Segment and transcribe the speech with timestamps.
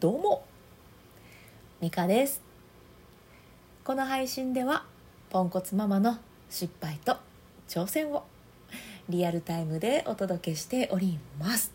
[0.00, 0.44] どうも。
[1.80, 2.42] ミカです。
[3.84, 4.84] この配信では
[5.30, 6.18] ポンコツママの
[6.50, 7.16] 失敗と
[7.68, 8.24] 挑戦を
[9.08, 11.72] リアルタイムでお届けしております。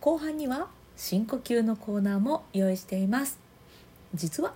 [0.00, 3.40] 後半には深呼吸のコーナーも用意しています。
[4.14, 4.52] 実は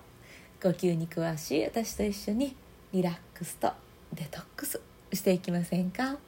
[0.63, 2.55] 呼吸に詳しい私と一緒に
[2.93, 3.73] リラックスと
[4.13, 4.81] デトックス
[5.13, 6.19] していきませんか？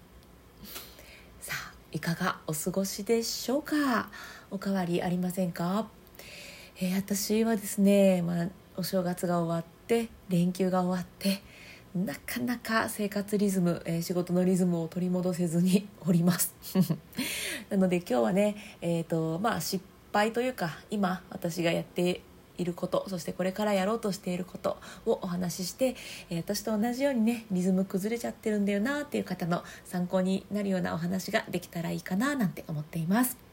[1.41, 4.09] さあいかがお過ごしでしょうか？
[4.51, 5.87] おかわりありませんか、
[6.85, 11.41] えー、私はですね、まあ、お正月が終わって連休が終わって
[11.95, 16.57] なかなか生活リズム、えー、仕事のリズムを取り戻せずに おります
[17.71, 22.21] なので今日はね、えーとまあ、失敗というか今私がやって
[22.59, 24.77] いることそしてこれからやろうとしていること
[25.07, 25.95] をお話しして、
[26.31, 33.52] えー、私と同じようにねリズム崩れちゃってるんだよなっていう方の参考になるようなお話ができたらいいかななんて思っています。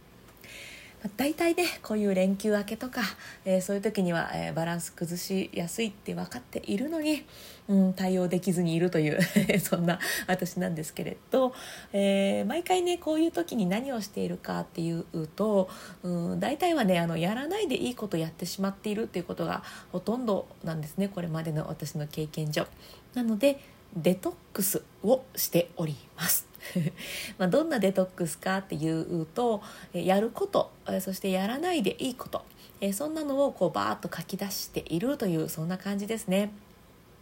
[1.15, 3.01] 大体ねこういう連休明けとか、
[3.45, 7.25] えー、そういう時には、えー、バランス崩しやすいって分かっているのに、
[7.69, 9.19] うん、対応できずにいるという
[9.63, 11.53] そんな私なんですけれど、
[11.93, 15.69] えー、毎回ねこういう時に何をしているかっていうと、
[16.03, 22.67] うん、大体はねあのやらないでいいことやってしまっているっていうことがほとんどなんですねこれまでの私の経験上。
[23.13, 23.59] なので
[23.95, 26.47] デトックスをしております。
[27.37, 29.61] まどんなデトックスかっていうと
[29.93, 32.43] やることそしてやらないでいいこと
[32.93, 36.51] そんなのをこうバーッと書き出しているというそんな感じですね。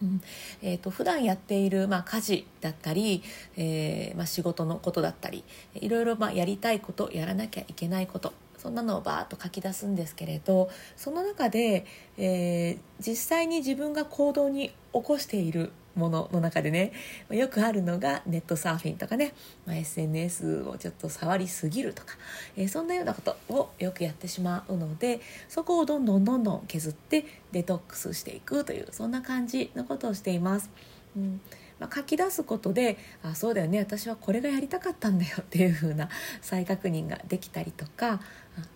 [0.02, 0.22] うん
[0.62, 3.24] えーと、普段やっている、まあ、家事だったり、
[3.56, 5.44] えー、まあ、仕事のことだったり
[5.74, 11.86] いろいろ、まあ、やりたいことやらなきゃいけないことそんなのをバーッと書き出すんですけれどその中で、
[12.18, 16.94] えー、実際に自分が行動に起こしているものの中でね
[17.30, 19.34] よくあるのがネットサーフィンとかね、
[19.66, 22.16] まあ、SNS をちょっと触りすぎるとか、
[22.56, 30.70] えー、そんなようなことをよくやってしまうのでそこをどんどんどんどん削ってデトックスしていくというそんな感じのことをしています。
[31.16, 31.42] うん
[31.80, 36.10] まあ、書き出すことであそうだよね私はこれがやりたかったんだよっていう風な
[36.42, 38.20] 再確認ができたりとか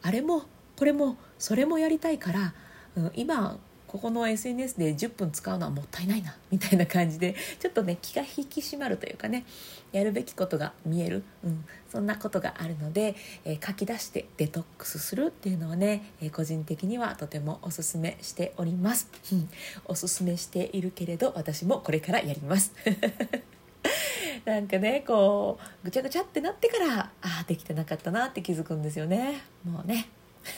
[0.03, 0.43] あれも
[0.77, 2.53] これもそれもやりたいから、
[2.95, 3.57] うん、今
[3.91, 9.44] ここの SNS で10分使うのはもったいないなみたいな感じでちょっとね気が引き締まるというかね
[9.91, 19.50] やるべきことが見える、うん、そんなことがあるので、えー、書き出してデトックスするっていうのはね、えー、個人的にはとてもおすすめしております、うん、
[19.84, 22.72] おすすめしているけれど私もこれからやります。
[24.46, 29.41] なんかねこうぐちゃぐちゃってなってからああできてなかったなって気づくんですよね。
[29.66, 30.08] もうね。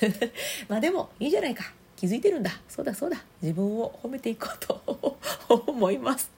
[0.69, 1.73] まあでもいいじゃないか。
[2.03, 2.51] 気づいてるんだ。
[2.67, 3.23] そうだそうだ。
[3.41, 5.17] 自分を褒めていこうと
[5.71, 6.29] 思います。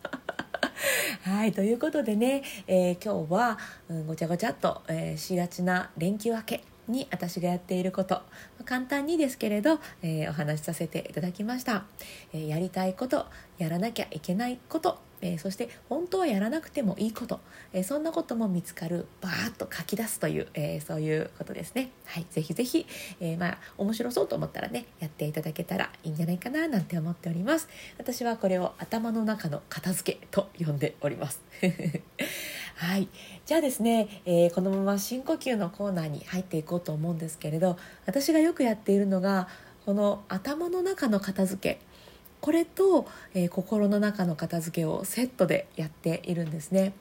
[1.26, 3.58] はいということでね、えー、今日は、
[3.90, 8.22] うん、ごちゃごちゃっと、えー、しがちな連休明けに私がやっていること。
[8.64, 11.86] 簡単にですけれど、えー、お話しさせていただきました、
[12.32, 13.26] え、やりたいこと
[13.58, 15.00] やらなきゃいけないこと。
[15.26, 17.40] えー、そして本当はやらなくてもいいこと、
[17.74, 21.90] えー、そんなことも見つかるバーッと書き出すという、えー、そういうことですね。
[22.06, 22.86] はい、ぜひぜひ、
[23.20, 27.68] えまあ面白そうと思ったらねやっていただけたらいいんじゃないかななんて思っております。
[27.98, 31.42] 私はこれを頭の中の片付けと呼んでおります。
[32.76, 33.08] はい、
[33.46, 39.48] じゃあですね、えこのまま深呼吸のコーナーに入っていこうと思うんですけれど私がよくやっているのが
[39.86, 41.95] この頭の中の片付け
[42.42, 46.94] これと、えー、心の中の片付けをセットでやっているんですね。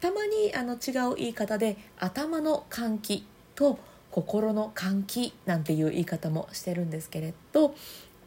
[0.00, 3.78] たまにあの違う言い方で頭の換気と
[4.10, 7.74] 心の換気なんていう言い方もしてるんですけれど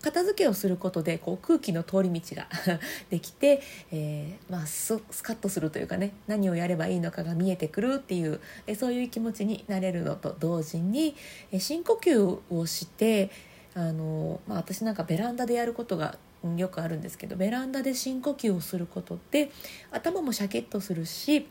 [0.02, 2.48] 片付けをすることでこう空気の通り道が
[3.10, 3.62] できて、
[3.92, 11.16] えー、まあ、スカッとするというかね何をやればいいのかが見えてくるっていう、えそういう気持ちになれるのと同時に、
[11.52, 13.30] え深呼吸をして
[13.74, 16.18] あの、まあ、私なんかベランダでやることが
[16.58, 19.52] よくあるんですけどベランダで深呼吸をすることで
[19.92, 21.48] 頭もシャキッとするし、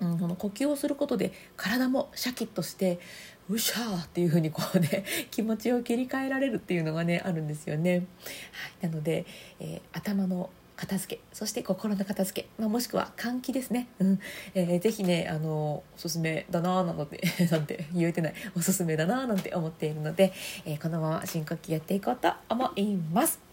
[0.00, 2.98] うん、その呼吸をすることで体もシャキッとして
[3.50, 7.92] うしゃーっていう風にこうね 気持ちを切り替えられるっていうのがねあるんですよね。
[7.92, 8.02] はい、
[8.82, 9.26] なので、
[9.60, 14.20] えー、頭の片付けそして心の片付け、まあ、もしくは換気ですね、うん
[14.54, 17.20] えー、ぜひねあのおすすめだなーなので
[17.50, 20.32] なんて言えてないおすすめだなーなんて思っているので、
[20.64, 23.43] えー、このまま深呼吸やっていこうと思います。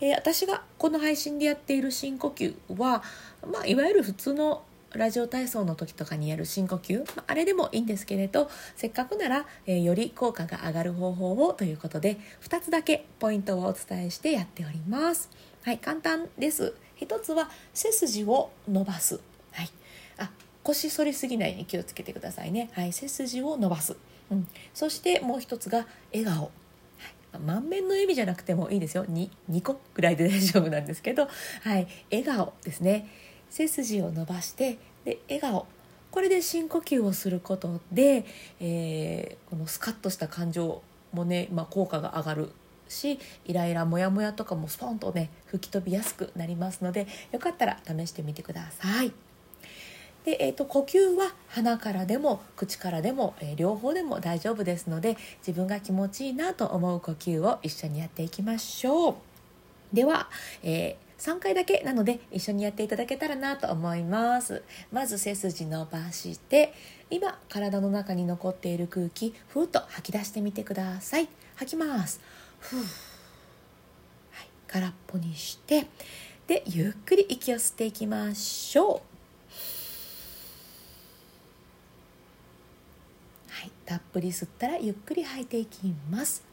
[0.00, 3.02] えー、私がこの配信でやっている深呼吸は、
[3.50, 4.62] まあ、いわゆる普通の
[4.94, 15.30] ラジオ体操の時とかにやる深呼吸、まあ、あれでもいいんですけれどせっかくなら、えー、より効果が上がる方法をということで2つだけポイントをお伝えしてやっております。
[15.64, 16.74] はい、簡単です。
[16.94, 19.20] 一つは背筋を伸ばす。
[19.52, 19.70] はい、
[20.18, 20.30] あ
[20.62, 22.70] 腰反りすぎないように気をつけてくださいね。
[22.72, 23.96] はい、背筋を伸ばす。
[24.30, 26.50] うん、そしてもう一つが笑顔
[27.38, 29.04] 満面の笑みじゃなくてもいいですよ。
[29.04, 31.28] 2, 2個ぐらいで大丈夫なんですけど、
[31.62, 33.08] はい、笑顔ですね。
[33.50, 35.66] 背筋を伸ばしてで笑顔。
[36.10, 38.24] これで深呼吸をすることで、
[38.60, 40.82] えー、このスカッとした感情
[41.12, 42.52] もね、まあ、効果が上がる
[42.88, 49.12] しイライラモヤモヤとかもスポンとね吹き飛びやすくなりますのでよかったら試してみてください。
[50.24, 55.16] で、えーと、呼吸は鼻からでも口からでも、えー、両方でも大丈夫ですので
[55.46, 59.14] 自分が気持ちいいなと思う呼吸を一緒にやっていきましょう。
[59.92, 60.28] では、
[60.62, 64.62] えー3回だけなので一緒にやっていただけたらなと思います。
[64.92, 66.74] まず背筋伸ばして
[67.08, 71.28] 今体の中に残っている空気ふーっと吐き出してみてください。
[71.54, 72.20] 吐きます。
[72.64, 72.86] ふう、はい、
[74.66, 75.86] 空っぽにして
[76.46, 79.14] でゆっくり息を吸っていきましょう
[83.50, 86.44] はい、たっぷり吸ったらゆっくり吐いていきます。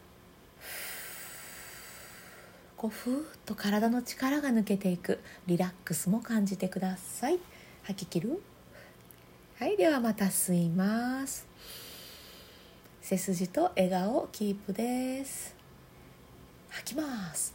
[2.78, 5.20] こうふーっと体の力が抜けていく。
[5.48, 7.40] リラックスも感じてください。
[7.84, 8.42] 吐き切る。
[9.60, 11.48] はいではまた吸います。
[13.02, 15.56] 背筋と笑顔キープです。
[16.70, 17.54] 吐きます。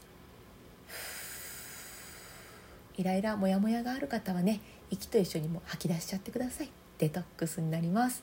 [2.96, 6.70] イライラモヤモヤがある方はね息と一緒にも吐き出しちゃってください。
[6.98, 8.22] デトックスになります。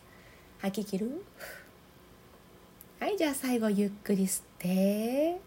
[0.63, 1.21] 吐き切る？
[2.97, 5.37] はいじゃあ最後ゆっくり吸って。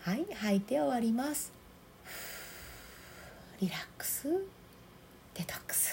[0.00, 1.52] はい吐いて終わります。
[3.60, 4.28] リラックス。
[5.34, 5.92] デトックス。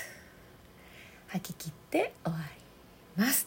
[1.28, 2.40] 吐き切って終わ
[3.18, 3.46] ります。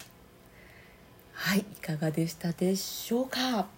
[1.33, 3.69] はいいかがでしたでしょうか？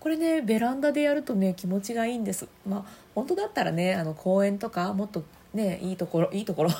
[0.00, 2.48] これねベランダでやるとね気持ちがいいんです。
[2.68, 2.84] まあ
[3.14, 5.22] 本当だったらねあの公園とかもっと
[5.56, 6.70] ねいいところ いいところ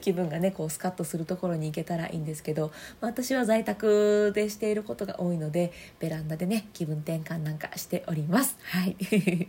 [0.00, 8.56] 気分がねこうスカッとするところに行けたらいいんですけど、まあ、私は在宅でしていることが多いのでベランダでね気分転換なんかしております。
[8.62, 8.96] はい。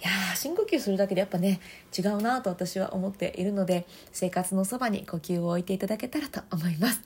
[0.00, 1.60] や深呼吸するだけでやっぱね
[1.96, 7.02] 違うなと私は思っているので生活のそばに呼吸を置いていただけたらと思います。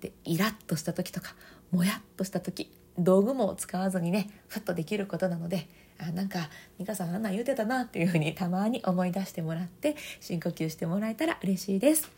[0.00, 1.34] でイラッとした時とか
[1.70, 5.66] もやっとした時道具も使わずにねふっとできることなので
[5.98, 12.10] あなんか美香さんあんなん言うてたなっていうふうにたまに思い出してもらって深呼吸してもらえたら嬉しいです。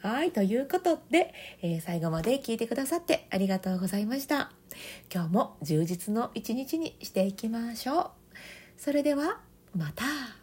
[0.00, 4.52] はいということで、えー、最後まで聞いてくださってありがとうございました。
[5.12, 8.10] 今日も充実の一日にしていきましょう。
[8.76, 9.40] それでは
[9.74, 10.37] また。